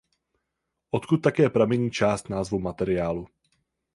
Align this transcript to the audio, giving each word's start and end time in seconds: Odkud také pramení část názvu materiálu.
Odkud 0.91 1.17
také 1.21 1.49
pramení 1.49 1.91
část 1.91 2.29
názvu 2.29 2.59
materiálu. 2.59 3.27